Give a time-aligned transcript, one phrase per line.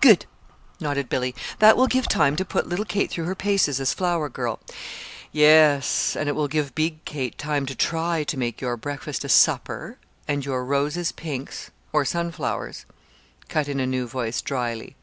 [0.00, 0.26] "Good!"
[0.78, 1.34] nodded Billy.
[1.58, 4.60] "That will give time to put little Kate through her paces as flower girl."
[5.32, 9.28] "Yes, and it will give Big Kate time to try to make your breakfast a
[9.28, 9.98] supper,
[10.28, 12.86] and your roses pinks or sunflowers,"
[13.48, 14.94] cut in a new voice, dryly.